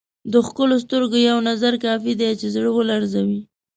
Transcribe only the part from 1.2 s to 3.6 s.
یو نظر کافي دی چې زړه ولړزوي.